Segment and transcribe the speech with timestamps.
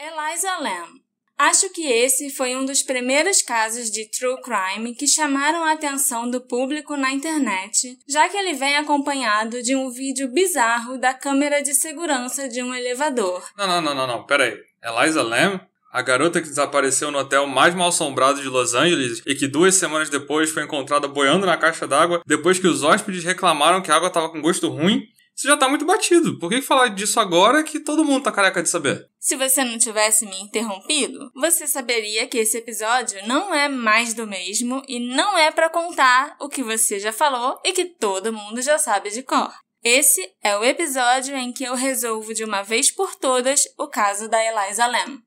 [0.00, 1.00] Eliza Lam.
[1.36, 6.30] Acho que esse foi um dos primeiros casos de true crime que chamaram a atenção
[6.30, 11.60] do público na internet, já que ele vem acompanhado de um vídeo bizarro da câmera
[11.62, 13.44] de segurança de um elevador.
[13.56, 14.56] Não, não, não, não, não, peraí.
[14.84, 15.60] Eliza Lam?
[15.92, 19.74] A garota que desapareceu no hotel mais mal assombrado de Los Angeles e que duas
[19.74, 23.96] semanas depois foi encontrada boiando na caixa d'água depois que os hóspedes reclamaram que a
[23.96, 25.08] água estava com gosto ruim
[25.38, 26.36] isso já tá muito batido.
[26.36, 29.08] Por que falar disso agora que todo mundo tá careca de saber?
[29.20, 34.26] Se você não tivesse me interrompido, você saberia que esse episódio não é mais do
[34.26, 38.60] mesmo e não é para contar o que você já falou e que todo mundo
[38.60, 39.54] já sabe de cor.
[39.84, 44.28] Esse é o episódio em que eu resolvo de uma vez por todas o caso
[44.28, 45.22] da Eliza Lam.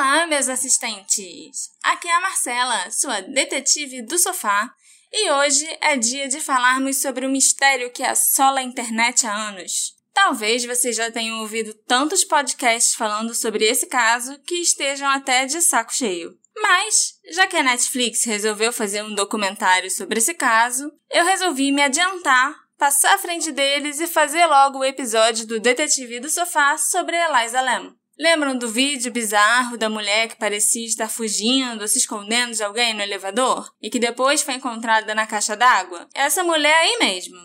[0.00, 1.72] Olá, meus assistentes!
[1.82, 4.72] Aqui é a Marcela, sua detetive do sofá,
[5.12, 9.92] e hoje é dia de falarmos sobre o mistério que assola a internet há anos.
[10.14, 15.60] Talvez vocês já tenham ouvido tantos podcasts falando sobre esse caso que estejam até de
[15.60, 16.34] saco cheio.
[16.56, 21.82] Mas, já que a Netflix resolveu fazer um documentário sobre esse caso, eu resolvi me
[21.82, 27.14] adiantar, passar à frente deles e fazer logo o episódio do Detetive do Sofá sobre
[27.18, 27.99] Eliza Lam.
[28.20, 33.00] Lembram do vídeo bizarro da mulher que parecia estar fugindo se escondendo de alguém no
[33.00, 36.06] elevador e que depois foi encontrada na caixa d'água?
[36.14, 37.38] Essa mulher aí mesmo.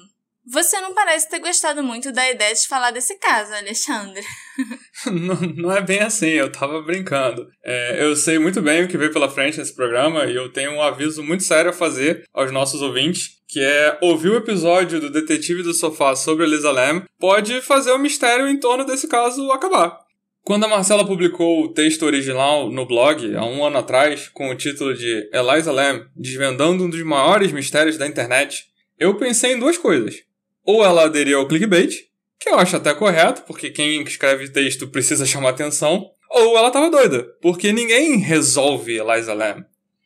[0.45, 4.21] Você não parece ter gostado muito da ideia de falar desse caso, Alexandre.
[5.07, 7.47] não, não, é bem assim, eu tava brincando.
[7.63, 10.73] É, eu sei muito bem o que veio pela frente nesse programa e eu tenho
[10.73, 15.09] um aviso muito sério a fazer aos nossos ouvintes, que é ouvir o episódio do
[15.09, 20.04] Detetive do Sofá sobre Elisa Lam pode fazer o mistério em torno desse caso acabar.
[20.45, 24.55] Quando a Marcela publicou o texto original no blog, há um ano atrás, com o
[24.55, 28.65] título de Eliza Lam desvendando um dos maiores mistérios da internet,
[28.99, 30.17] eu pensei em duas coisas.
[30.63, 31.95] Ou ela aderiu ao clickbait,
[32.39, 36.91] que eu acho até correto, porque quem escreve texto precisa chamar atenção, ou ela estava
[36.91, 39.65] doida, porque ninguém resolve Eliza Lam.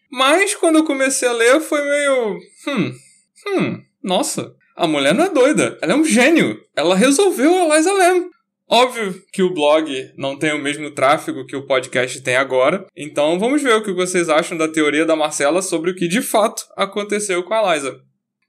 [0.10, 2.40] Mas quando eu comecei a ler, foi meio.
[2.66, 2.94] Hum,
[3.46, 6.58] hum, nossa, a mulher não é doida, ela é um gênio.
[6.74, 8.30] Ela resolveu Eliza Lam.
[8.72, 13.40] Óbvio que o blog não tem o mesmo tráfego que o podcast tem agora, então
[13.40, 16.68] vamos ver o que vocês acham da teoria da Marcela sobre o que de fato
[16.78, 18.00] aconteceu com a Eliza.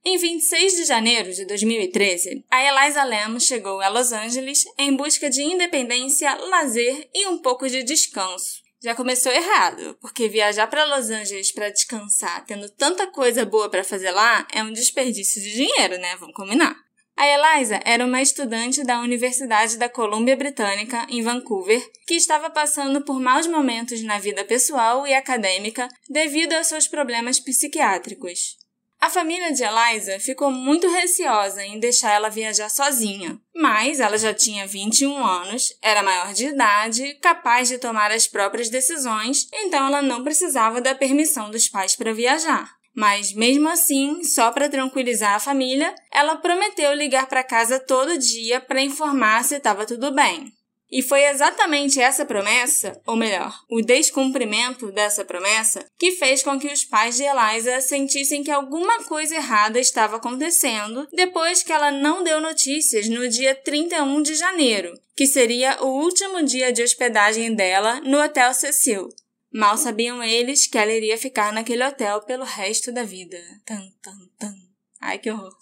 [0.04, 5.30] Em 26 de janeiro de 2013, a Eliza Lam chegou a Los Angeles em busca
[5.30, 8.60] de independência, lazer e um pouco de descanso.
[8.82, 13.84] Já começou errado, porque viajar para Los Angeles para descansar, tendo tanta coisa boa para
[13.84, 16.14] fazer lá, é um desperdício de dinheiro, né?
[16.18, 16.76] Vamos combinar.
[17.20, 23.02] A Eliza era uma estudante da Universidade da Colômbia Britânica, em Vancouver, que estava passando
[23.02, 28.56] por maus momentos na vida pessoal e acadêmica devido aos seus problemas psiquiátricos.
[28.98, 34.32] A família de Eliza ficou muito receosa em deixar ela viajar sozinha, mas ela já
[34.32, 40.00] tinha 21 anos, era maior de idade, capaz de tomar as próprias decisões, então ela
[40.00, 42.79] não precisava da permissão dos pais para viajar.
[42.94, 48.60] Mas mesmo assim, só para tranquilizar a família, ela prometeu ligar para casa todo dia
[48.60, 50.52] para informar se estava tudo bem.
[50.92, 56.66] E foi exatamente essa promessa, ou melhor, o descumprimento dessa promessa, que fez com que
[56.66, 62.24] os pais de Eliza sentissem que alguma coisa errada estava acontecendo depois que ela não
[62.24, 68.00] deu notícias no dia 31 de janeiro, que seria o último dia de hospedagem dela
[68.00, 69.08] no Hotel Cecil,
[69.52, 73.38] Mal sabiam eles que ela iria ficar naquele hotel pelo resto da vida.
[73.64, 74.54] Tan, tan, tan.
[75.00, 75.56] Ai, que horror.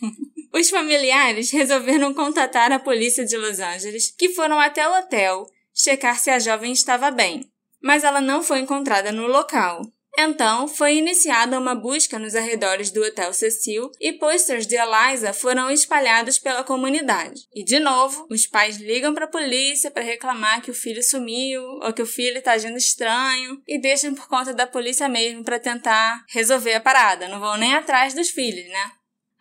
[0.52, 6.18] Os familiares resolveram contatar a polícia de Los Angeles, que foram até o hotel checar
[6.18, 7.50] se a jovem estava bem.
[7.80, 9.80] Mas ela não foi encontrada no local.
[10.18, 15.70] Então, foi iniciada uma busca nos arredores do Hotel Cecil e posters de Eliza foram
[15.70, 17.42] espalhados pela comunidade.
[17.54, 21.62] E, de novo, os pais ligam para a polícia para reclamar que o filho sumiu
[21.62, 25.58] ou que o filho está agindo estranho e deixam por conta da polícia mesmo para
[25.58, 27.28] tentar resolver a parada.
[27.28, 28.92] Não vão nem atrás dos filhos, né?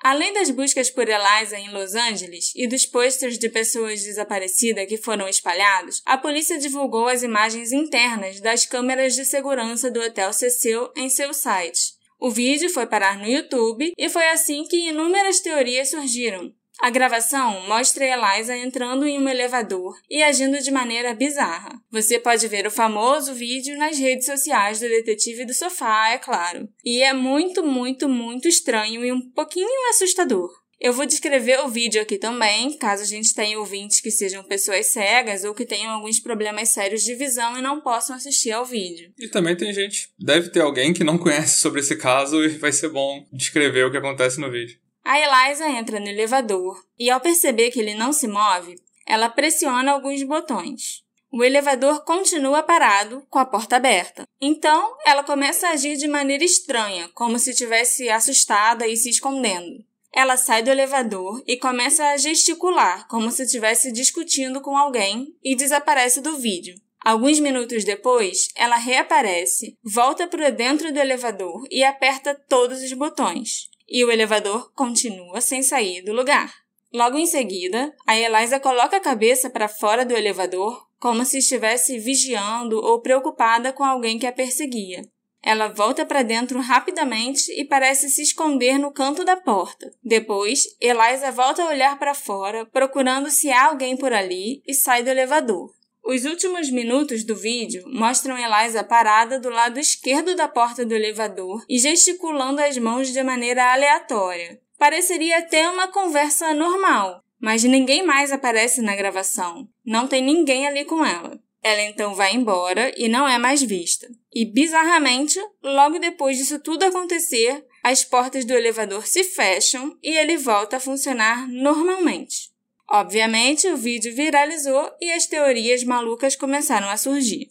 [0.01, 4.97] Além das buscas por Eliza em Los Angeles e dos posters de pessoas desaparecidas que
[4.97, 10.89] foram espalhados, a polícia divulgou as imagens internas das câmeras de segurança do Hotel Cecil
[10.95, 11.99] em seu site.
[12.17, 17.67] O vídeo foi parar no YouTube e foi assim que inúmeras teorias surgiram, a gravação
[17.67, 21.79] mostra Eliza entrando em um elevador e agindo de maneira bizarra.
[21.91, 26.69] Você pode ver o famoso vídeo nas redes sociais do Detetive do Sofá, é claro.
[26.83, 30.49] E é muito, muito, muito estranho e um pouquinho assustador.
[30.79, 34.85] Eu vou descrever o vídeo aqui também, caso a gente tenha ouvintes que sejam pessoas
[34.85, 39.11] cegas ou que tenham alguns problemas sérios de visão e não possam assistir ao vídeo.
[39.19, 42.71] E também tem gente, deve ter alguém que não conhece sobre esse caso e vai
[42.71, 44.79] ser bom descrever o que acontece no vídeo.
[45.09, 48.75] A Eliza entra no elevador e, ao perceber que ele não se move,
[49.07, 51.03] ela pressiona alguns botões.
[51.31, 54.27] O elevador continua parado, com a porta aberta.
[54.39, 59.83] Então, ela começa a agir de maneira estranha, como se estivesse assustada e se escondendo.
[60.13, 65.55] Ela sai do elevador e começa a gesticular, como se estivesse discutindo com alguém, e
[65.55, 66.79] desaparece do vídeo.
[67.03, 73.69] Alguns minutos depois, ela reaparece, volta para dentro do elevador e aperta todos os botões.
[73.89, 76.53] E o elevador continua sem sair do lugar.
[76.93, 81.99] Logo em seguida, a Eliza coloca a cabeça para fora do elevador, como se estivesse
[81.99, 85.01] vigiando ou preocupada com alguém que a perseguia.
[85.41, 89.89] Ela volta para dentro rapidamente e parece se esconder no canto da porta.
[90.03, 95.01] Depois, Eliza volta a olhar para fora, procurando se há alguém por ali, e sai
[95.01, 95.78] do elevador.
[96.11, 101.63] Os últimos minutos do vídeo mostram Eliza parada do lado esquerdo da porta do elevador
[101.69, 104.59] e gesticulando as mãos de maneira aleatória.
[104.75, 109.69] Pareceria ter uma conversa normal, mas ninguém mais aparece na gravação.
[109.85, 111.39] Não tem ninguém ali com ela.
[111.61, 114.07] Ela então vai embora e não é mais vista.
[114.33, 120.37] E bizarramente, logo depois disso tudo acontecer, as portas do elevador se fecham e ele
[120.37, 122.49] volta a funcionar normalmente.
[122.91, 127.49] Obviamente, o vídeo viralizou e as teorias malucas começaram a surgir.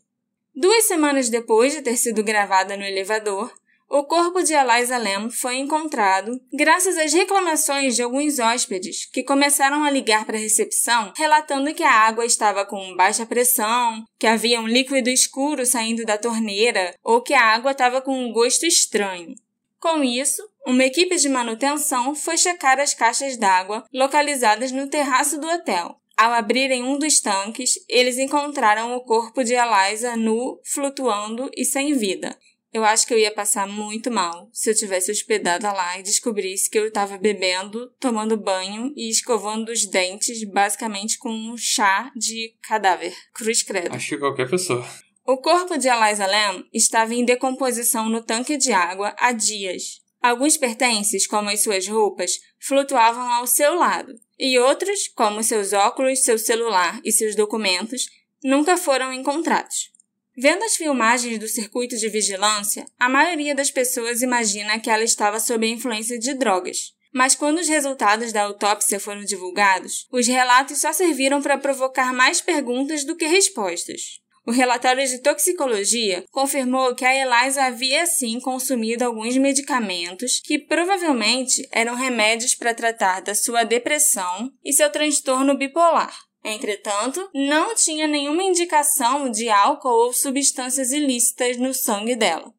[0.54, 3.52] Duas semanas depois de ter sido gravada no elevador,
[3.90, 9.82] o corpo de Eliza Lam foi encontrado graças às reclamações de alguns hóspedes que começaram
[9.82, 14.60] a ligar para a recepção relatando que a água estava com baixa pressão, que havia
[14.60, 19.34] um líquido escuro saindo da torneira ou que a água estava com um gosto estranho.
[19.80, 25.48] Com isso, uma equipe de manutenção foi checar as caixas d'água localizadas no terraço do
[25.48, 25.98] hotel.
[26.14, 31.94] Ao abrirem um dos tanques, eles encontraram o corpo de Eliza nu, flutuando e sem
[31.94, 32.36] vida.
[32.70, 36.68] Eu acho que eu ia passar muito mal se eu tivesse hospedada lá e descobrisse
[36.68, 42.54] que eu estava bebendo, tomando banho e escovando os dentes, basicamente com um chá de
[42.60, 43.16] cadáver.
[43.32, 43.94] Cruz credo.
[43.94, 44.86] Acho que qualquer pessoa.
[45.26, 50.06] O corpo de Eliza Lam estava em decomposição no tanque de água há dias.
[50.20, 56.24] Alguns pertences, como as suas roupas, flutuavam ao seu lado, e outros, como seus óculos,
[56.24, 58.08] seu celular e seus documentos,
[58.42, 59.90] nunca foram encontrados.
[60.36, 65.40] Vendo as filmagens do circuito de vigilância, a maioria das pessoas imagina que ela estava
[65.40, 66.94] sob a influência de drogas.
[67.12, 72.40] Mas quando os resultados da autópsia foram divulgados, os relatos só serviram para provocar mais
[72.40, 74.20] perguntas do que respostas.
[74.48, 81.68] O relatório de toxicologia confirmou que a Eliza havia sim consumido alguns medicamentos que provavelmente
[81.70, 86.16] eram remédios para tratar da sua depressão e seu transtorno bipolar.
[86.42, 92.50] Entretanto, não tinha nenhuma indicação de álcool ou substâncias ilícitas no sangue dela.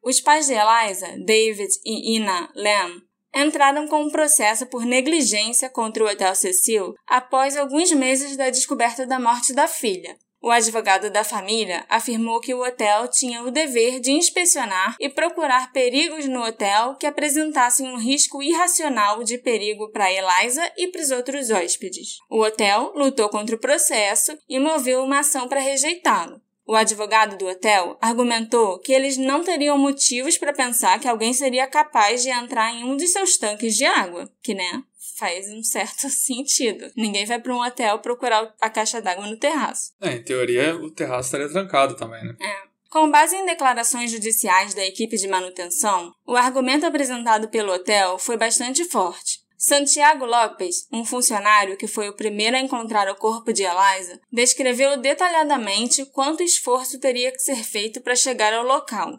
[0.00, 3.02] Os pais de Eliza, David e Ina Lam,
[3.36, 9.06] entraram com um processo por negligência contra o Hotel Cecil após alguns meses da descoberta
[9.06, 10.16] da morte da filha.
[10.40, 15.72] O advogado da família afirmou que o hotel tinha o dever de inspecionar e procurar
[15.72, 21.10] perigos no hotel que apresentassem um risco irracional de perigo para Eliza e para os
[21.10, 22.18] outros hóspedes.
[22.30, 26.40] O hotel lutou contra o processo e moveu uma ação para rejeitá-lo.
[26.66, 31.66] O advogado do hotel argumentou que eles não teriam motivos para pensar que alguém seria
[31.68, 34.82] capaz de entrar em um de seus tanques de água, que, né,
[35.16, 36.90] faz um certo sentido.
[36.96, 39.92] Ninguém vai para um hotel procurar a caixa d'água no terraço.
[40.00, 42.34] É, em teoria, o terraço estaria trancado também, né?
[42.40, 42.66] É.
[42.90, 48.36] Com base em declarações judiciais da equipe de manutenção, o argumento apresentado pelo hotel foi
[48.36, 49.45] bastante forte.
[49.56, 54.98] Santiago Lopes, um funcionário que foi o primeiro a encontrar o corpo de Eliza, descreveu
[54.98, 59.18] detalhadamente quanto esforço teria que ser feito para chegar ao local.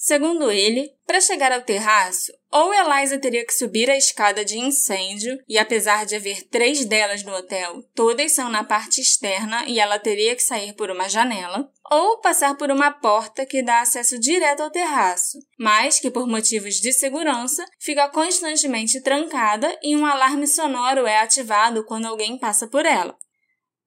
[0.00, 5.36] Segundo ele, para chegar ao terraço, ou Eliza teria que subir a escada de incêndio,
[5.48, 9.98] e apesar de haver três delas no hotel, todas são na parte externa e ela
[9.98, 14.62] teria que sair por uma janela, ou passar por uma porta que dá acesso direto
[14.62, 21.08] ao terraço, mas que por motivos de segurança fica constantemente trancada e um alarme sonoro
[21.08, 23.18] é ativado quando alguém passa por ela.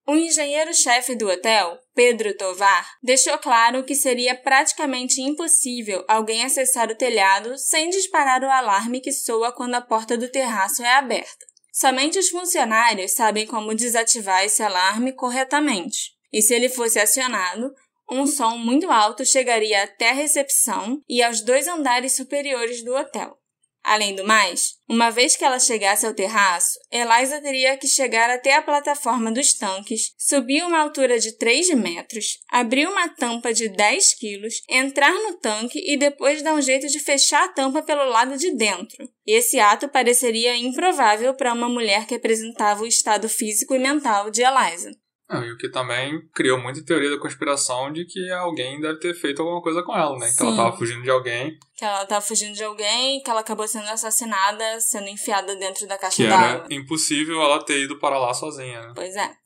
[0.04, 6.96] O engenheiro-chefe do hotel, Pedro Tovar, deixou claro que seria praticamente impossível alguém acessar o
[6.96, 11.46] telhado sem disparar o alarme que soa quando a porta do terraço é aberta.
[11.72, 16.12] Somente os funcionários sabem como desativar esse alarme corretamente.
[16.32, 17.72] E se ele fosse acionado,
[18.10, 23.38] um som muito alto chegaria até a recepção e aos dois andares superiores do hotel.
[23.84, 28.54] Além do mais, uma vez que ela chegasse ao terraço, Eliza teria que chegar até
[28.54, 34.14] a plataforma dos tanques, subir uma altura de 3 metros, abrir uma tampa de 10
[34.14, 38.36] quilos, entrar no tanque e depois dar um jeito de fechar a tampa pelo lado
[38.36, 39.08] de dentro.
[39.26, 44.42] Esse ato pareceria improvável para uma mulher que apresentava o estado físico e mental de
[44.42, 44.90] Eliza.
[45.32, 49.14] Não, e o que também criou muita teoria da conspiração de que alguém deve ter
[49.14, 50.28] feito alguma coisa com ela, né?
[50.28, 50.36] Sim.
[50.36, 51.58] Que ela tava fugindo de alguém.
[51.76, 55.98] Que ela tava fugindo de alguém, que ela acabou sendo assassinada, sendo enfiada dentro da
[55.98, 56.66] caixa d'água.
[56.66, 58.92] Que era impossível ela ter ido para lá sozinha, né?
[58.94, 59.41] Pois é.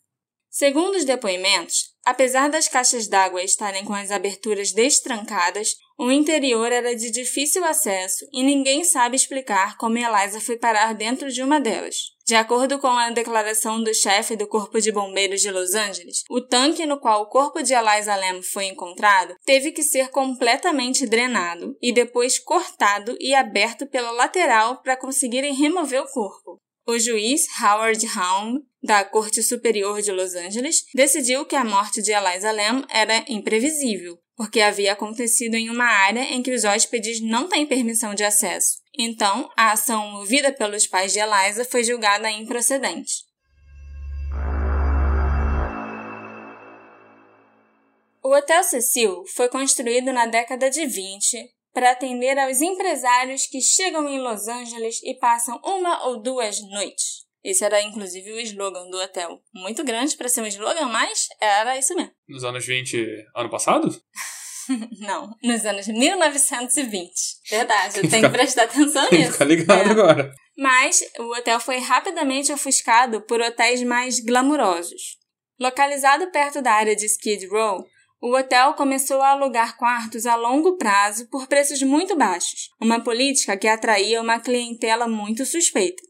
[0.58, 6.96] Segundo os depoimentos, apesar das caixas d'água estarem com as aberturas destrancadas, o interior era
[6.96, 11.96] de difícil acesso e ninguém sabe explicar como Eliza foi parar dentro de uma delas.
[12.26, 16.40] De acordo com a declaração do chefe do Corpo de Bombeiros de Los Angeles, o
[16.40, 21.76] tanque no qual o corpo de Eliza Lam foi encontrado teve que ser completamente drenado
[21.82, 26.58] e depois cortado e aberto pela lateral para conseguirem remover o corpo.
[26.88, 32.12] O juiz Howard Haum, da Corte Superior de Los Angeles, decidiu que a morte de
[32.12, 37.48] Eliza Lam era imprevisível, porque havia acontecido em uma área em que os hóspedes não
[37.48, 38.78] têm permissão de acesso.
[38.96, 43.24] Então, a ação movida pelos pais de Eliza foi julgada improcedente.
[48.22, 54.08] O Hotel Cecil foi construído na década de 20 para atender aos empresários que chegam
[54.08, 57.26] em Los Angeles e passam uma ou duas noites.
[57.44, 59.42] Esse era inclusive o slogan do hotel.
[59.54, 62.12] Muito grande para ser um slogan, mas era isso mesmo.
[62.26, 63.94] Nos anos 20, ano passado?
[64.98, 67.12] Não, nos anos 1920.
[67.48, 69.10] Verdade, eu tenho que prestar atenção nisso.
[69.10, 69.92] Tem que ficar ligado é.
[69.92, 70.34] agora.
[70.58, 75.18] Mas o hotel foi rapidamente ofuscado por hotéis mais glamurosos.
[75.60, 77.86] Localizado perto da área de Skid Row,
[78.26, 83.56] o hotel começou a alugar quartos a longo prazo por preços muito baixos, uma política
[83.56, 86.02] que atraía uma clientela muito suspeita.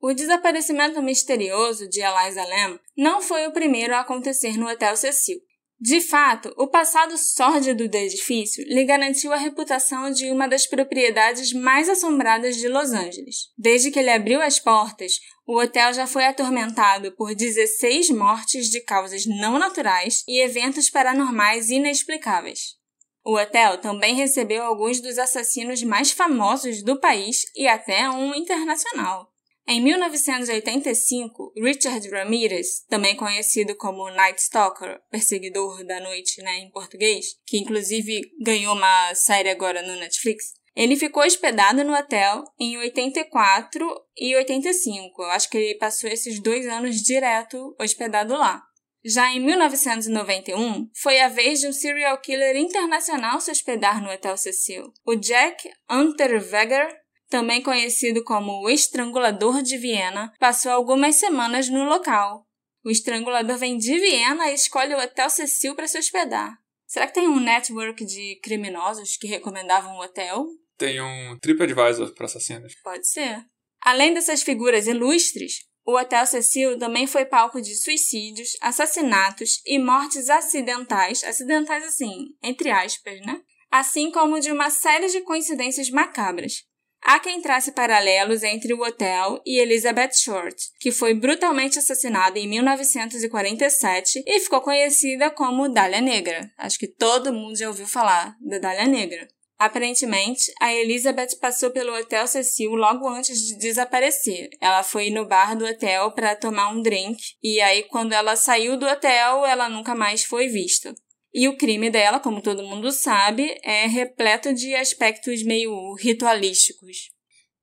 [0.00, 5.38] O desaparecimento misterioso de Eliza Lam não foi o primeiro a acontecer no Hotel Cecil.
[5.84, 11.52] De fato, o passado sórdido do edifício lhe garantiu a reputação de uma das propriedades
[11.52, 13.48] mais assombradas de Los Angeles.
[13.58, 18.80] Desde que ele abriu as portas, o hotel já foi atormentado por 16 mortes de
[18.80, 22.76] causas não naturais e eventos paranormais inexplicáveis.
[23.24, 29.31] O hotel também recebeu alguns dos assassinos mais famosos do país e até um internacional.
[29.66, 37.26] Em 1985, Richard Ramirez, também conhecido como Night Stalker, perseguidor da noite né, em português,
[37.46, 43.86] que inclusive ganhou uma série agora no Netflix, ele ficou hospedado no hotel em 84
[44.16, 45.22] e 85.
[45.22, 48.62] Eu acho que ele passou esses dois anos direto hospedado lá.
[49.04, 54.36] Já em 1991, foi a vez de um serial killer internacional se hospedar no Hotel
[54.36, 54.92] Cecil.
[55.04, 57.01] O Jack Unterweger
[57.32, 62.46] também conhecido como o Estrangulador de Viena, passou algumas semanas no local.
[62.84, 66.52] O estrangulador vem de Viena e escolhe o Hotel Cecil para se hospedar.
[66.86, 70.44] Será que tem um network de criminosos que recomendavam o hotel?
[70.76, 72.74] Tem um TripAdvisor para assassinos.
[72.84, 73.42] Pode ser.
[73.80, 80.28] Além dessas figuras ilustres, o Hotel Cecil também foi palco de suicídios, assassinatos e mortes
[80.28, 83.40] acidentais, acidentais assim, entre aspas, né?
[83.70, 86.70] Assim como de uma série de coincidências macabras.
[87.04, 92.46] Há quem trace paralelos entre o hotel e Elizabeth Short, que foi brutalmente assassinada em
[92.46, 96.48] 1947 e ficou conhecida como Dália Negra.
[96.56, 99.26] Acho que todo mundo já ouviu falar da Dália Negra.
[99.58, 104.48] Aparentemente, a Elizabeth passou pelo Hotel Cecil logo antes de desaparecer.
[104.60, 108.76] Ela foi no bar do hotel para tomar um drink e aí quando ela saiu
[108.76, 110.94] do hotel, ela nunca mais foi vista.
[111.34, 117.10] E o crime dela, como todo mundo sabe, é repleto de aspectos meio ritualísticos.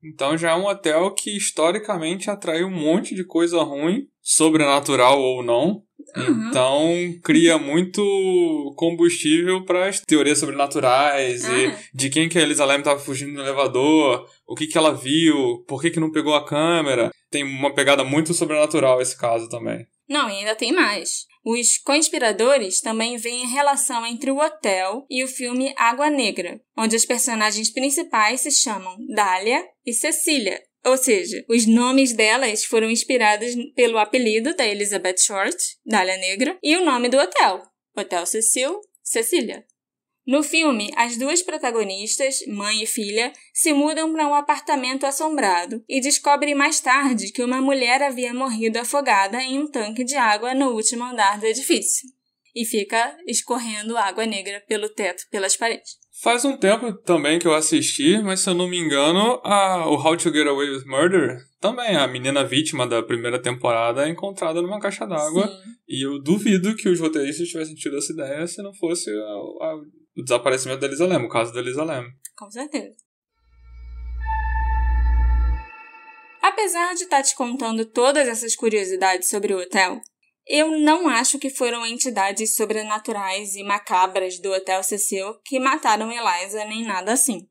[0.03, 5.43] Então já é um hotel que historicamente atraiu um monte de coisa ruim, sobrenatural ou
[5.43, 5.83] não.
[6.15, 6.47] Uhum.
[6.49, 8.01] Então cria muito
[8.75, 11.77] combustível para as teorias sobrenaturais e ah.
[11.93, 15.81] de quem que a Lam estava fugindo no elevador, o que que ela viu, por
[15.81, 17.11] que que não pegou a câmera.
[17.29, 19.85] Tem uma pegada muito sobrenatural esse caso também.
[20.07, 21.28] Não, e ainda tem mais.
[21.43, 27.05] Os conspiradores também veem relação entre o hotel e o filme Água Negra, onde os
[27.05, 30.61] personagens principais se chamam Dália e Cecília.
[30.85, 36.75] Ou seja, os nomes delas foram inspirados pelo apelido da Elizabeth Short, Dália Negra, e
[36.77, 37.61] o nome do hotel,
[37.95, 39.65] Hotel Cecil, Cecília.
[40.29, 45.99] No filme, as duas protagonistas, mãe e filha, se mudam para um apartamento assombrado e
[45.99, 50.69] descobrem mais tarde que uma mulher havia morrido afogada em um tanque de água no
[50.69, 52.07] último andar do edifício.
[52.55, 55.97] e fica escorrendo água negra pelo teto, pelas paredes.
[56.21, 59.95] Faz um tempo também que eu assisti, mas se eu não me engano, a, o
[59.95, 64.61] How to Get Away with Murder também, a menina vítima da primeira temporada é encontrada
[64.61, 65.49] numa caixa d'água.
[65.87, 69.81] E eu duvido que os roteiristas tivessem tido essa ideia se não fosse a, a,
[70.17, 72.05] o desaparecimento da Elisa o caso da Elisa Lam.
[72.35, 72.95] Com certeza.
[76.41, 80.01] Apesar de estar te contando todas essas curiosidades sobre o hotel,
[80.47, 86.65] eu não acho que foram entidades sobrenaturais e macabras do Hotel Cecil que mataram Eliza
[86.65, 87.47] nem nada assim.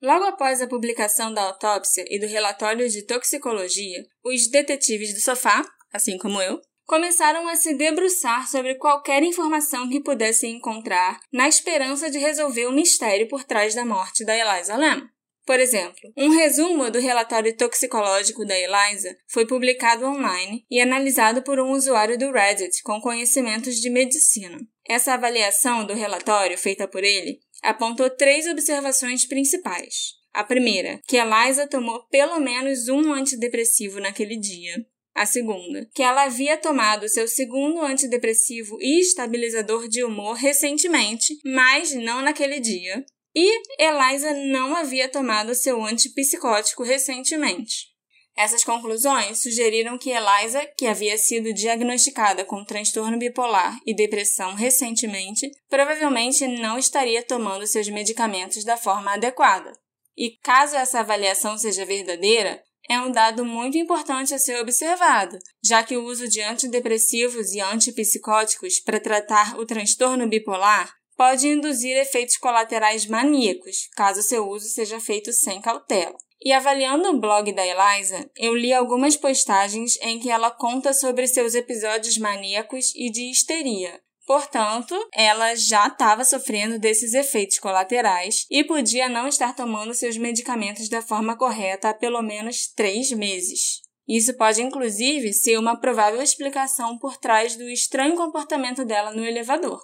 [0.00, 5.62] Logo após a publicação da autópsia e do relatório de toxicologia, os detetives do sofá,
[5.92, 12.10] assim como eu, começaram a se debruçar sobre qualquer informação que pudessem encontrar na esperança
[12.10, 15.06] de resolver o mistério por trás da morte da Eliza Lam.
[15.44, 21.60] Por exemplo, um resumo do relatório toxicológico da Eliza foi publicado online e analisado por
[21.60, 24.58] um usuário do Reddit com conhecimentos de medicina.
[24.88, 30.16] Essa avaliação do relatório, feita por ele, apontou três observações principais.
[30.32, 34.74] A primeira, que Eliza tomou pelo menos um antidepressivo naquele dia.
[35.18, 41.92] A segunda, que ela havia tomado seu segundo antidepressivo e estabilizador de humor recentemente, mas
[41.92, 43.04] não naquele dia.
[43.34, 47.88] E Eliza não havia tomado seu antipsicótico recentemente.
[48.36, 55.50] Essas conclusões sugeriram que Eliza, que havia sido diagnosticada com transtorno bipolar e depressão recentemente,
[55.68, 59.72] provavelmente não estaria tomando seus medicamentos da forma adequada.
[60.16, 65.82] E caso essa avaliação seja verdadeira, é um dado muito importante a ser observado, já
[65.82, 72.36] que o uso de antidepressivos e antipsicóticos para tratar o transtorno bipolar pode induzir efeitos
[72.36, 76.16] colaterais maníacos, caso seu uso seja feito sem cautela.
[76.40, 81.26] E avaliando o blog da Eliza, eu li algumas postagens em que ela conta sobre
[81.26, 84.00] seus episódios maníacos e de histeria.
[84.28, 90.90] Portanto, ela já estava sofrendo desses efeitos colaterais e podia não estar tomando seus medicamentos
[90.90, 93.80] da forma correta há pelo menos três meses.
[94.06, 99.80] Isso pode, inclusive, ser uma provável explicação por trás do estranho comportamento dela no elevador.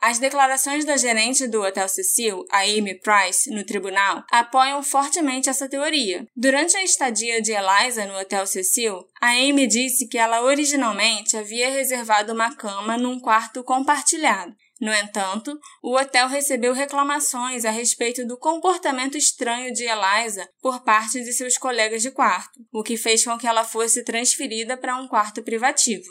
[0.00, 5.68] As declarações da gerente do Hotel Cecil, a Amy Price, no tribunal, apoiam fortemente essa
[5.68, 6.26] teoria.
[6.34, 11.68] Durante a estadia de Eliza no Hotel Cecil, a Amy disse que ela originalmente havia
[11.68, 14.56] reservado uma cama num quarto compartilhado.
[14.80, 21.22] No entanto, o hotel recebeu reclamações a respeito do comportamento estranho de Eliza por parte
[21.22, 25.06] de seus colegas de quarto, o que fez com que ela fosse transferida para um
[25.06, 26.10] quarto privativo.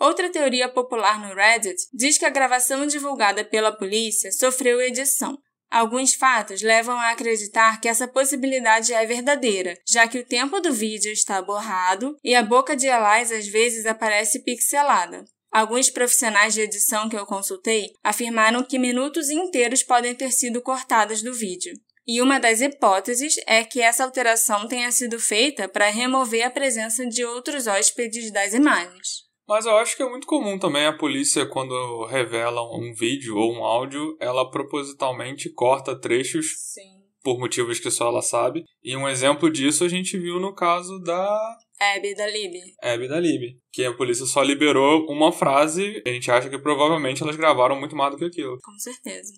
[0.00, 5.38] Outra teoria popular no Reddit diz que a gravação divulgada pela polícia sofreu edição.
[5.70, 10.72] Alguns fatos levam a acreditar que essa possibilidade é verdadeira, já que o tempo do
[10.72, 15.24] vídeo está borrado e a boca de Elias às vezes aparece pixelada.
[15.50, 21.22] Alguns profissionais de edição que eu consultei afirmaram que minutos inteiros podem ter sido cortados
[21.22, 21.72] do vídeo.
[22.06, 27.04] E uma das hipóteses é que essa alteração tenha sido feita para remover a presença
[27.06, 29.25] de outros hóspedes das imagens.
[29.48, 33.54] Mas eu acho que é muito comum também a polícia, quando revela um vídeo ou
[33.54, 37.04] um áudio, ela propositalmente corta trechos Sim.
[37.22, 38.64] por motivos que só ela sabe.
[38.82, 41.56] E um exemplo disso a gente viu no caso da.
[41.78, 42.54] Abby da Lib.
[42.82, 43.56] Abby da Lib.
[43.72, 46.02] Que a polícia só liberou uma frase.
[46.04, 48.58] A gente acha que provavelmente elas gravaram muito mais do que aquilo.
[48.62, 49.32] Com certeza.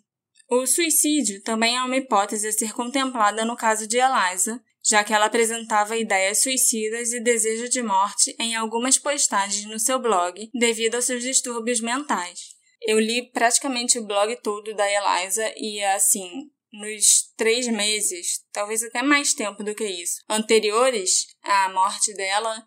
[0.51, 5.13] O suicídio também é uma hipótese a ser contemplada no caso de Eliza, já que
[5.13, 10.95] ela apresentava ideias suicidas e desejo de morte em algumas postagens no seu blog devido
[10.95, 12.57] aos seus distúrbios mentais.
[12.81, 19.03] Eu li praticamente o blog todo da Eliza e, assim, nos três meses, talvez até
[19.03, 22.65] mais tempo do que isso, anteriores à morte dela,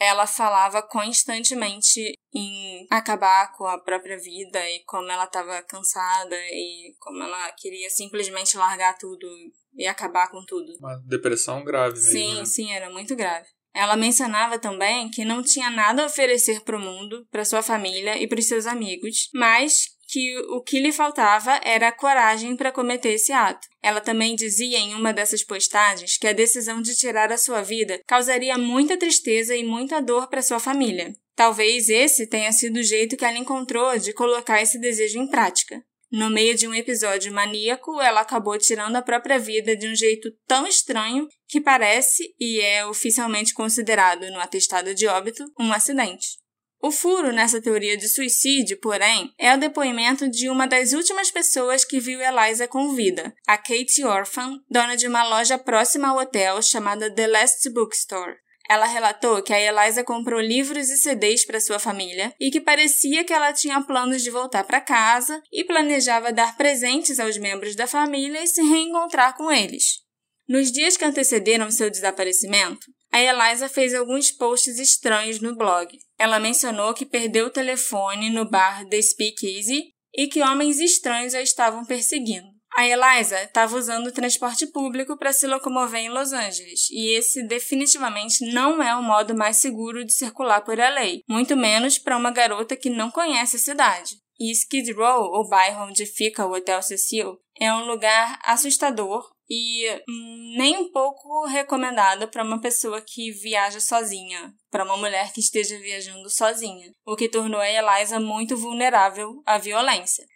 [0.00, 6.96] ela falava constantemente em acabar com a própria vida e como ela estava cansada e
[6.98, 9.28] como ela queria simplesmente largar tudo
[9.74, 10.72] e acabar com tudo.
[10.78, 12.10] Uma depressão grave mesmo.
[12.10, 12.44] Sim, né?
[12.44, 13.46] sim, era muito grave.
[13.74, 18.22] Ela mencionava também que não tinha nada a oferecer para o mundo, para sua família
[18.22, 22.70] e para os seus amigos, mas que o que lhe faltava era a coragem para
[22.70, 23.66] cometer esse ato.
[23.82, 27.98] Ela também dizia em uma dessas postagens que a decisão de tirar a sua vida
[28.06, 31.14] causaria muita tristeza e muita dor para sua família.
[31.34, 35.82] Talvez esse tenha sido o jeito que ela encontrou de colocar esse desejo em prática.
[36.12, 40.30] No meio de um episódio maníaco, ela acabou tirando a própria vida de um jeito
[40.46, 46.42] tão estranho que parece, e é oficialmente considerado no atestado de óbito, um acidente.
[46.82, 51.82] O furo nessa teoria de suicídio, porém, é o depoimento de uma das últimas pessoas
[51.82, 56.60] que viu Eliza com vida, a Kate Orphan, dona de uma loja próxima ao hotel
[56.60, 58.36] chamada The Last Bookstore.
[58.72, 63.22] Ela relatou que a Eliza comprou livros e CDs para sua família e que parecia
[63.22, 67.86] que ela tinha planos de voltar para casa e planejava dar presentes aos membros da
[67.86, 69.98] família e se reencontrar com eles.
[70.48, 75.94] Nos dias que antecederam seu desaparecimento, a Eliza fez alguns posts estranhos no blog.
[76.18, 81.42] Ela mencionou que perdeu o telefone no bar The Speakeasy e que homens estranhos a
[81.42, 82.51] estavam perseguindo.
[82.76, 87.46] A Eliza estava usando o transporte público para se locomover em Los Angeles, e esse
[87.46, 92.30] definitivamente não é o modo mais seguro de circular por LA, muito menos para uma
[92.30, 94.16] garota que não conhece a cidade.
[94.40, 99.84] E Skid Row, o bairro onde fica o Hotel Cecil, é um lugar assustador e
[100.56, 105.78] nem um pouco recomendado para uma pessoa que viaja sozinha, para uma mulher que esteja
[105.78, 110.26] viajando sozinha, o que tornou a Eliza muito vulnerável à violência.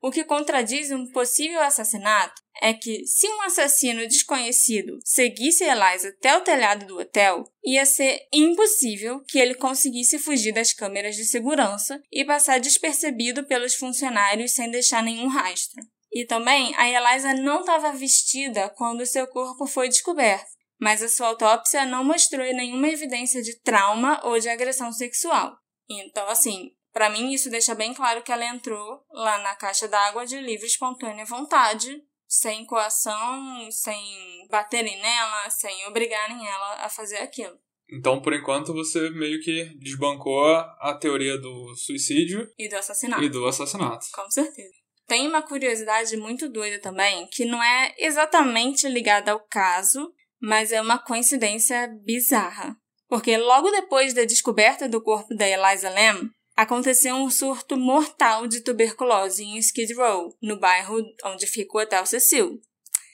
[0.00, 6.36] O que contradiz um possível assassinato é que, se um assassino desconhecido seguisse Eliza até
[6.36, 12.00] o telhado do hotel, ia ser impossível que ele conseguisse fugir das câmeras de segurança
[12.12, 15.82] e passar despercebido pelos funcionários sem deixar nenhum rastro.
[16.12, 20.46] E também, a Eliza não estava vestida quando seu corpo foi descoberto,
[20.80, 25.56] mas a sua autópsia não mostrou nenhuma evidência de trauma ou de agressão sexual.
[25.88, 30.24] Então, assim, para mim, isso deixa bem claro que ela entrou lá na caixa d'água
[30.24, 37.54] de livre, espontânea vontade, sem coação, sem baterem nela, sem obrigarem ela a fazer aquilo.
[37.92, 43.22] Então, por enquanto, você meio que desbancou a teoria do suicídio e do assassinato.
[43.22, 44.06] E do assassinato.
[44.14, 44.72] Com certeza.
[45.06, 50.80] Tem uma curiosidade muito doida também, que não é exatamente ligada ao caso, mas é
[50.80, 52.74] uma coincidência bizarra.
[53.06, 58.62] Porque logo depois da descoberta do corpo da Eliza Lam, aconteceu um surto mortal de
[58.62, 62.60] tuberculose em Skid Row, no bairro onde fica o Hotel Cecil.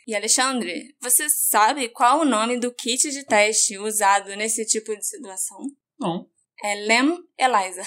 [0.06, 5.06] E Alexandre, você sabe qual o nome do kit de teste usado nesse tipo de
[5.06, 5.58] situação?
[5.98, 6.28] Não.
[6.62, 7.82] É Lem Eliza.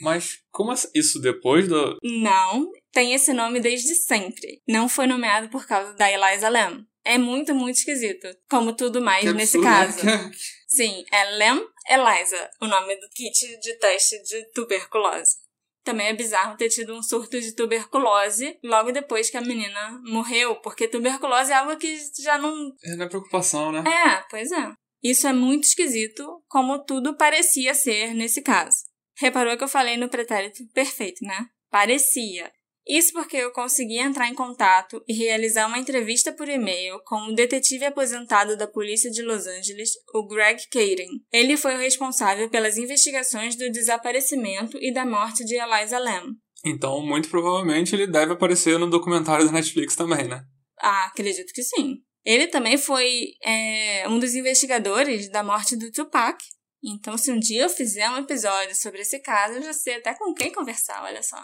[0.00, 0.88] Mas como assim?
[0.94, 1.98] isso depois do.
[2.02, 4.62] Não, tem esse nome desde sempre.
[4.66, 6.86] Não foi nomeado por causa da Eliza Lem.
[7.04, 8.28] É muito, muito esquisito.
[8.48, 10.06] Como tudo mais que nesse absurdo, caso.
[10.06, 10.30] né?
[10.68, 15.36] Sim, é Lem Eliza, o nome do kit de teste de tuberculose.
[15.82, 20.56] Também é bizarro ter tido um surto de tuberculose logo depois que a menina morreu,
[20.56, 22.72] porque tuberculose é algo que já não.
[22.84, 23.82] É na preocupação, né?
[23.86, 24.72] É, pois é.
[25.02, 28.76] Isso é muito esquisito, como tudo parecia ser nesse caso.
[29.16, 31.46] Reparou que eu falei no pretérito perfeito, né?
[31.70, 32.52] Parecia.
[32.90, 37.32] Isso porque eu consegui entrar em contato e realizar uma entrevista por e-mail com o
[37.32, 41.06] detetive aposentado da polícia de Los Angeles, o Greg Caden.
[41.32, 46.34] Ele foi o responsável pelas investigações do desaparecimento e da morte de Eliza Lam.
[46.64, 50.42] Então, muito provavelmente, ele deve aparecer no documentário da Netflix também, né?
[50.80, 51.98] Ah, acredito que sim.
[52.24, 56.36] Ele também foi é, um dos investigadores da morte do Tupac.
[56.82, 60.12] Então, se um dia eu fizer um episódio sobre esse caso, eu já sei até
[60.12, 61.40] com quem conversar, olha só.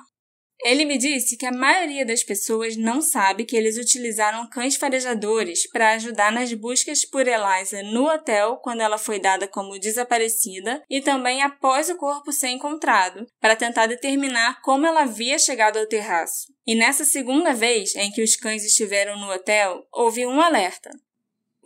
[0.64, 5.68] Ele me disse que a maioria das pessoas não sabe que eles utilizaram cães farejadores
[5.70, 11.00] para ajudar nas buscas por Eliza no hotel quando ela foi dada como desaparecida e
[11.00, 16.52] também após o corpo ser encontrado, para tentar determinar como ela havia chegado ao terraço.
[16.66, 20.90] E nessa segunda vez em que os cães estiveram no hotel, houve um alerta.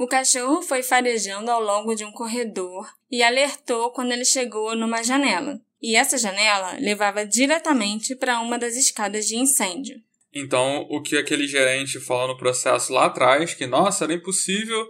[0.00, 5.02] O cachorro foi farejando ao longo de um corredor e alertou quando ele chegou numa
[5.02, 10.00] janela e essa janela levava diretamente para uma das escadas de incêndio.
[10.32, 14.86] Então, o que aquele gerente falou no processo lá atrás, que, nossa, era impossível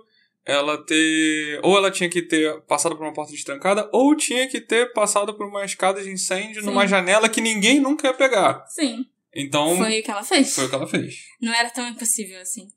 [0.46, 1.58] ela ter.
[1.64, 5.34] Ou ela tinha que ter passado por uma porta destrancada, ou tinha que ter passado
[5.34, 6.66] por uma escada de incêndio Sim.
[6.66, 8.64] numa janela que ninguém nunca ia pegar.
[8.68, 9.04] Sim.
[9.34, 9.76] Então.
[9.76, 10.54] Foi o que ela fez.
[10.54, 11.24] Foi o que ela fez.
[11.40, 12.68] Não era tão impossível assim.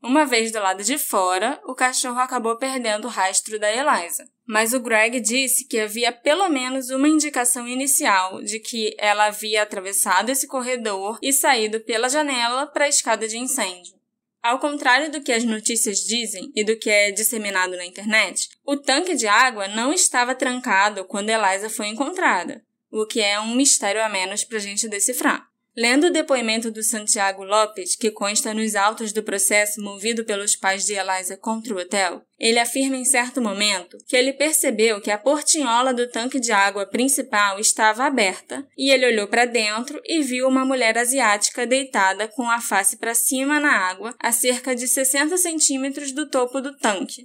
[0.00, 4.24] Uma vez do lado de fora, o cachorro acabou perdendo o rastro da Eliza.
[4.46, 9.62] Mas o Greg disse que havia pelo menos uma indicação inicial de que ela havia
[9.62, 13.98] atravessado esse corredor e saído pela janela para a escada de incêndio.
[14.40, 18.76] Ao contrário do que as notícias dizem e do que é disseminado na internet, o
[18.76, 24.02] tanque de água não estava trancado quando Eliza foi encontrada, o que é um mistério
[24.02, 25.48] a menos para a gente decifrar.
[25.80, 30.84] Lendo o depoimento do Santiago Lopes, que consta nos autos do processo movido pelos pais
[30.84, 35.16] de Eliza contra o hotel, ele afirma em certo momento que ele percebeu que a
[35.16, 40.48] portinhola do tanque de água principal estava aberta e ele olhou para dentro e viu
[40.48, 45.36] uma mulher asiática deitada com a face para cima na água a cerca de 60
[45.36, 47.22] centímetros do topo do tanque.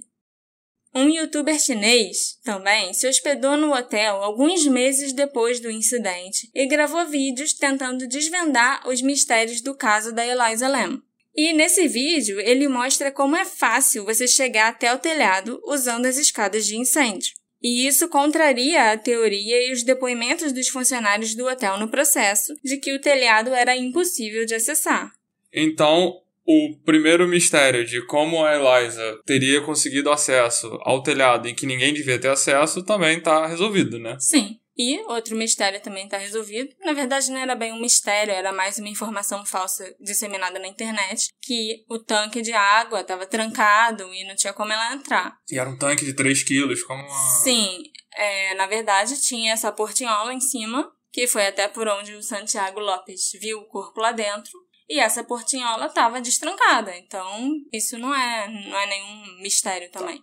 [0.94, 7.04] Um youtuber chinês também se hospedou no hotel alguns meses depois do incidente e gravou
[7.06, 11.02] vídeos tentando desvendar os mistérios do caso da Eliza Lam.
[11.34, 16.16] E nesse vídeo ele mostra como é fácil você chegar até o telhado usando as
[16.16, 17.34] escadas de incêndio.
[17.60, 22.76] E isso contraria a teoria e os depoimentos dos funcionários do hotel no processo de
[22.76, 25.10] que o telhado era impossível de acessar.
[25.52, 31.66] Então, o primeiro mistério de como a Eliza teria conseguido acesso ao telhado em que
[31.66, 34.16] ninguém devia ter acesso também está resolvido, né?
[34.18, 34.58] Sim.
[34.76, 36.74] E outro mistério também está resolvido.
[36.84, 41.28] Na verdade, não era bem um mistério, era mais uma informação falsa disseminada na internet
[41.40, 45.36] que o tanque de água estava trancado e não tinha como ela entrar.
[45.48, 47.30] E era um tanque de 3 quilos, como uma...
[47.44, 47.84] Sim,
[48.16, 52.80] é, na verdade tinha essa portinhola em cima, que foi até por onde o Santiago
[52.80, 54.63] Lopes viu o corpo lá dentro.
[54.88, 60.22] E essa portinhola estava destrancada, então isso não é, não é nenhum mistério também.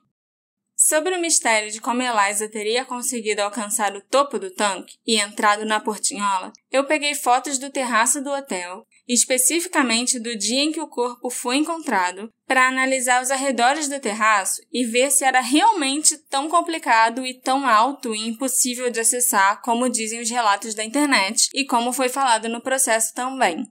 [0.83, 5.63] Sobre o mistério de como Eliza teria conseguido alcançar o topo do tanque e entrado
[5.63, 10.87] na portinhola, eu peguei fotos do terraço do hotel, especificamente do dia em que o
[10.87, 16.49] corpo foi encontrado, para analisar os arredores do terraço e ver se era realmente tão
[16.49, 21.63] complicado e tão alto e impossível de acessar como dizem os relatos da internet e
[21.63, 23.63] como foi falado no processo também.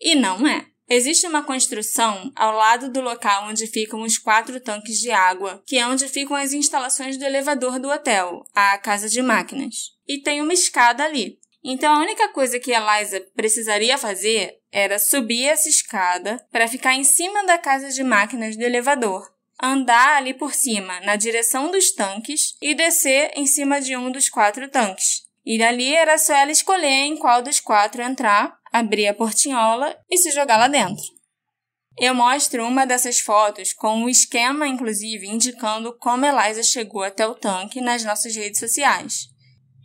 [0.00, 0.66] E não é.
[0.88, 5.76] Existe uma construção ao lado do local onde ficam os quatro tanques de água, que
[5.76, 9.96] é onde ficam as instalações do elevador do hotel, a casa de máquinas.
[10.06, 11.40] E tem uma escada ali.
[11.64, 17.02] Então a única coisa que Eliza precisaria fazer era subir essa escada para ficar em
[17.02, 19.28] cima da casa de máquinas do elevador,
[19.60, 24.28] andar ali por cima na direção dos tanques e descer em cima de um dos
[24.28, 25.26] quatro tanques.
[25.44, 30.18] E dali era só ela escolher em qual dos quatro entrar abrir a portinhola e
[30.18, 31.04] se jogar lá dentro.
[31.98, 37.34] Eu mostro uma dessas fotos com um esquema, inclusive, indicando como Eliza chegou até o
[37.34, 39.28] tanque nas nossas redes sociais.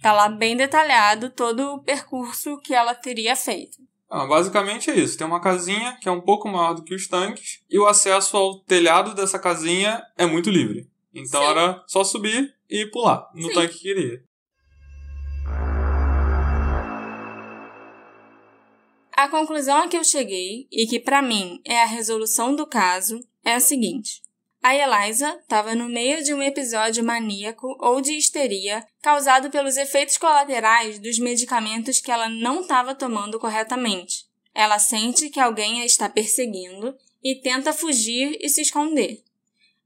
[0.02, 3.78] Tá lá bem detalhado todo o percurso que ela teria feito.
[4.10, 5.18] Ah, basicamente é isso.
[5.18, 8.36] Tem uma casinha que é um pouco maior do que os tanques e o acesso
[8.36, 10.90] ao telhado dessa casinha é muito livre.
[11.14, 11.48] Então Sim.
[11.48, 13.54] era só subir e pular no Sim.
[13.54, 14.22] tanque que queria.
[19.22, 23.20] A conclusão a que eu cheguei, e que para mim é a resolução do caso,
[23.46, 24.24] é a seguinte.
[24.64, 30.18] A Eliza estava no meio de um episódio maníaco ou de histeria causado pelos efeitos
[30.18, 34.26] colaterais dos medicamentos que ela não estava tomando corretamente.
[34.56, 39.24] Ela sente que alguém a está perseguindo e tenta fugir e se esconder.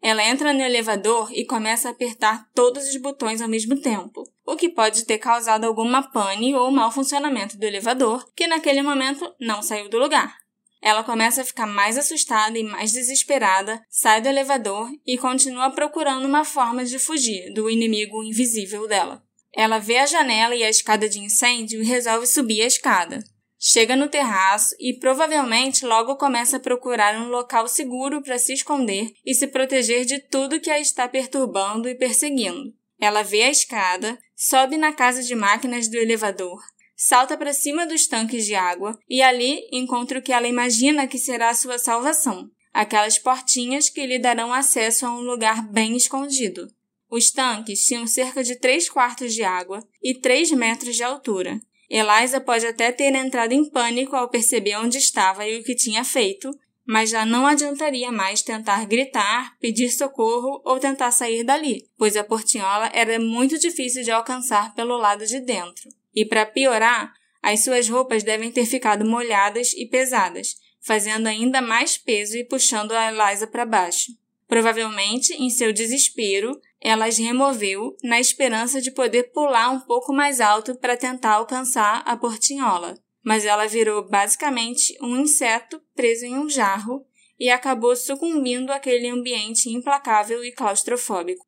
[0.01, 4.55] Ela entra no elevador e começa a apertar todos os botões ao mesmo tempo, o
[4.55, 9.61] que pode ter causado alguma pane ou mau funcionamento do elevador, que naquele momento não
[9.61, 10.35] saiu do lugar.
[10.81, 16.25] Ela começa a ficar mais assustada e mais desesperada, sai do elevador e continua procurando
[16.25, 19.23] uma forma de fugir do inimigo invisível dela.
[19.51, 23.23] Ela vê a janela e a escada de incêndio e resolve subir a escada.
[23.57, 29.11] Chega no terraço e provavelmente logo começa a procurar um local seguro para se esconder
[29.25, 32.73] e se proteger de tudo que a está perturbando e perseguindo.
[32.99, 36.61] Ela vê a escada, sobe na casa de máquinas do elevador,
[36.95, 41.17] salta para cima dos tanques de água e ali encontra o que ela imagina que
[41.17, 42.49] será a sua salvação.
[42.73, 46.67] Aquelas portinhas que lhe darão acesso a um lugar bem escondido.
[47.09, 52.41] Os tanques tinham cerca de 3 quartos de água e 3 metros de altura, Eliza
[52.41, 56.49] pode até ter entrado em pânico ao perceber onde estava e o que tinha feito,
[56.85, 62.23] mas já não adiantaria mais tentar gritar, pedir socorro ou tentar sair dali, pois a
[62.23, 65.89] portinhola era muito difícil de alcançar pelo lado de dentro.
[66.13, 71.97] E para piorar, as suas roupas devem ter ficado molhadas e pesadas, fazendo ainda mais
[71.97, 74.11] peso e puxando a Eliza para baixo.
[74.47, 80.39] Provavelmente, em seu desespero, ela as removeu na esperança de poder pular um pouco mais
[80.39, 82.95] alto para tentar alcançar a portinhola.
[83.25, 87.03] Mas ela virou basicamente um inseto preso em um jarro
[87.39, 91.45] e acabou sucumbindo àquele ambiente implacável e claustrofóbico.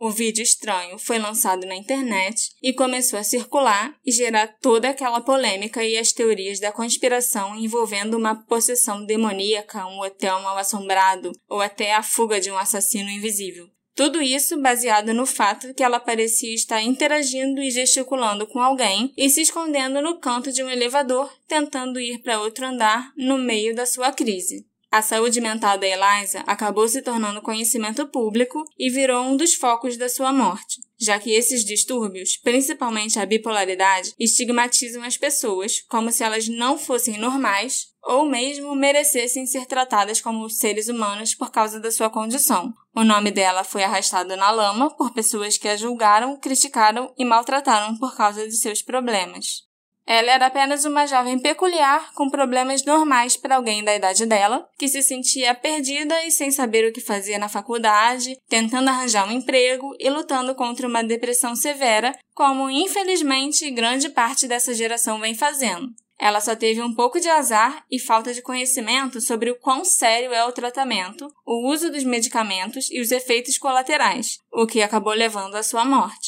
[0.00, 5.20] O vídeo estranho foi lançado na internet e começou a circular e gerar toda aquela
[5.20, 11.60] polêmica e as teorias da conspiração envolvendo uma possessão demoníaca, um hotel mal assombrado ou
[11.60, 13.68] até a fuga de um assassino invisível.
[13.98, 19.28] Tudo isso baseado no fato que ela parecia estar interagindo e gesticulando com alguém e
[19.28, 23.84] se escondendo no canto de um elevador, tentando ir para outro andar no meio da
[23.84, 24.67] sua crise.
[24.90, 29.98] A saúde mental da Eliza acabou se tornando conhecimento público e virou um dos focos
[29.98, 36.24] da sua morte, já que esses distúrbios, principalmente a bipolaridade, estigmatizam as pessoas como se
[36.24, 41.90] elas não fossem normais ou mesmo merecessem ser tratadas como seres humanos por causa da
[41.90, 42.72] sua condição.
[42.96, 47.94] O nome dela foi arrastado na lama por pessoas que a julgaram, criticaram e maltrataram
[47.98, 49.67] por causa de seus problemas.
[50.10, 54.88] Ela era apenas uma jovem peculiar com problemas normais para alguém da idade dela, que
[54.88, 59.94] se sentia perdida e sem saber o que fazer na faculdade, tentando arranjar um emprego
[60.00, 65.90] e lutando contra uma depressão severa, como infelizmente grande parte dessa geração vem fazendo.
[66.18, 70.32] Ela só teve um pouco de azar e falta de conhecimento sobre o quão sério
[70.32, 75.54] é o tratamento, o uso dos medicamentos e os efeitos colaterais, o que acabou levando
[75.54, 76.27] à sua morte.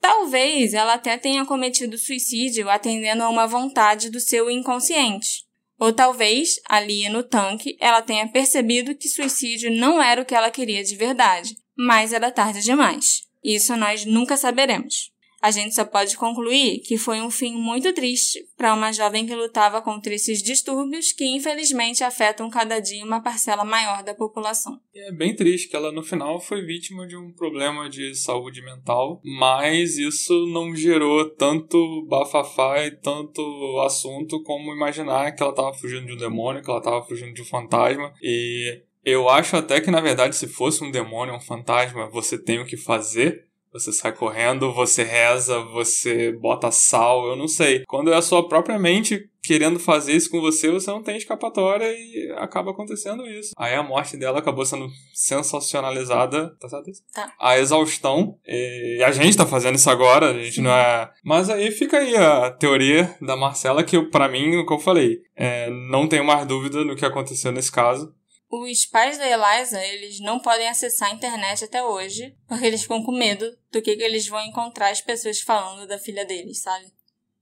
[0.00, 5.44] Talvez ela até tenha cometido suicídio atendendo a uma vontade do seu inconsciente.
[5.78, 10.50] Ou talvez, ali no tanque, ela tenha percebido que suicídio não era o que ela
[10.50, 13.22] queria de verdade, mas era tarde demais.
[13.42, 15.10] Isso nós nunca saberemos.
[15.40, 19.34] A gente só pode concluir que foi um fim muito triste para uma jovem que
[19.34, 24.78] lutava contra esses distúrbios que infelizmente afetam cada dia uma parcela maior da população.
[24.94, 29.20] É bem triste que ela no final foi vítima de um problema de saúde mental,
[29.24, 33.40] mas isso não gerou tanto bafafá e tanto
[33.86, 37.40] assunto como imaginar que ela estava fugindo de um demônio, que ela estava fugindo de
[37.40, 42.10] um fantasma e eu acho até que, na verdade, se fosse um demônio, um fantasma,
[42.10, 47.48] você tem o que fazer você sai correndo, você reza, você bota sal, eu não
[47.48, 47.84] sei.
[47.86, 51.86] Quando é a sua própria mente querendo fazer isso com você, você não tem escapatória
[51.90, 53.52] e acaba acontecendo isso.
[53.56, 57.02] Aí a morte dela acabou sendo sensacionalizada, tá certo isso?
[57.12, 57.32] Tá.
[57.40, 58.36] A exaustão.
[58.46, 61.10] E a gente tá fazendo isso agora, a gente não é.
[61.24, 65.18] Mas aí fica aí a teoria da Marcela, que para mim, o que eu falei,
[65.34, 68.12] é, não tenho mais dúvida no que aconteceu nesse caso.
[68.50, 73.02] Os pais da Eliza, eles não podem acessar a internet até hoje, porque eles ficam
[73.04, 76.92] com medo do que, que eles vão encontrar as pessoas falando da filha deles, sabe?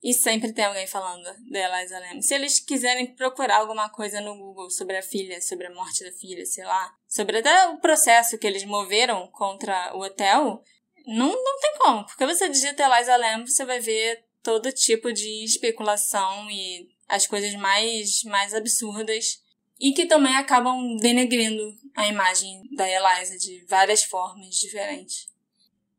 [0.03, 2.21] E sempre tem alguém falando da Eliza Lam.
[2.21, 6.12] Se eles quiserem procurar alguma coisa no Google sobre a filha, sobre a morte da
[6.12, 10.62] filha, sei lá, sobre até o processo que eles moveram contra o hotel,
[11.07, 12.05] não, não tem como.
[12.05, 17.55] Porque você digita Eliza Lam, você vai ver todo tipo de especulação e as coisas
[17.55, 19.48] mais, mais absurdas
[19.81, 25.29] e que também acabam denegrindo a imagem da Eliza de várias formas diferentes.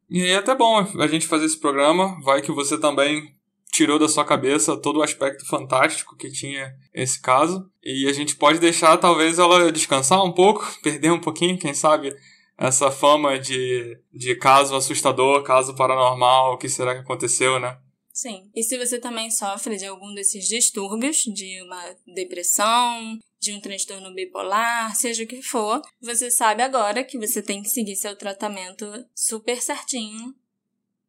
[0.10, 3.36] E é até bom a gente fazer esse programa, vai que você também
[3.72, 8.36] tirou da sua cabeça todo o aspecto fantástico que tinha esse caso, e a gente
[8.36, 12.13] pode deixar talvez ela descansar um pouco, perder um pouquinho, quem sabe,
[12.58, 17.78] essa fama de, de caso assustador, caso paranormal, o que será que aconteceu, né?
[18.12, 18.50] Sim.
[18.54, 24.13] E se você também sofre de algum desses distúrbios, de uma depressão, de um transtorno
[24.13, 28.86] bipolar, seja o que for, você sabe agora que você tem que seguir seu tratamento
[29.15, 30.36] super certinho.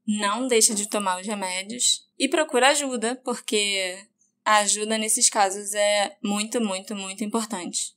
[0.06, 3.98] Não deixe de tomar os remédios e procura ajuda, porque
[4.44, 7.94] a ajuda nesses casos é muito, muito, muito importante.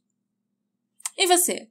[1.18, 1.70] E você?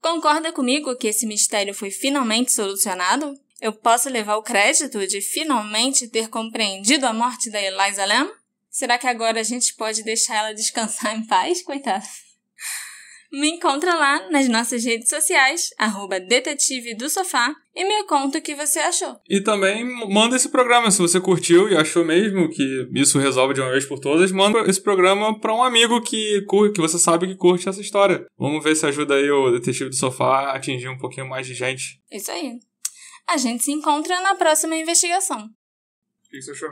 [0.00, 3.38] Concorda comigo que esse mistério foi finalmente solucionado?
[3.60, 8.30] Eu posso levar o crédito de finalmente ter compreendido a morte da Eliza Lam?
[8.70, 12.04] Será que agora a gente pode deixar ela descansar em paz, coitada?
[13.32, 18.42] Me encontra lá nas nossas redes sociais, arroba detetive do sofá, e me conta o
[18.42, 19.20] que você achou.
[19.28, 23.60] E também manda esse programa, se você curtiu e achou mesmo que isso resolve de
[23.60, 27.36] uma vez por todas, manda esse programa para um amigo que que você sabe que
[27.36, 28.26] curte essa história.
[28.36, 31.54] Vamos ver se ajuda aí o detetive do sofá a atingir um pouquinho mais de
[31.54, 32.00] gente.
[32.10, 32.58] Isso aí.
[33.28, 35.44] A gente se encontra na próxima investigação.
[35.46, 36.68] O que você achou?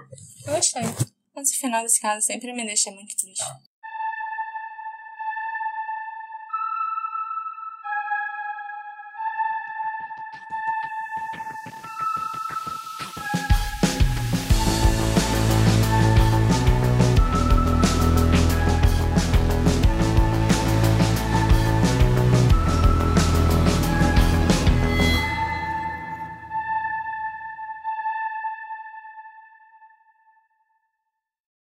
[0.47, 1.18] Eu gostei.
[1.39, 3.45] Mas o final desse caso sempre me deixa muito triste.